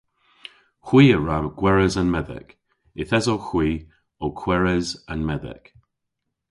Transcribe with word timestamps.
Hwi 0.87 1.03
a 1.15 1.17
wra 1.19 1.37
gweres 1.59 1.95
an 2.01 2.09
medhek. 2.13 2.49
Yth 3.01 3.15
esowgh 3.17 3.47
hwi 3.49 3.69
ow 4.23 4.33
kweres 4.39 4.87
an 5.11 5.21
medhek. 5.29 5.65